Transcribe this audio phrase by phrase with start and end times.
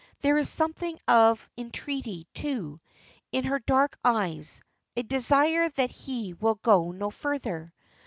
[0.21, 2.81] There is something of entreaty, too,
[3.31, 4.59] in her dark eyes,
[4.95, 7.71] a desire that he will go no further.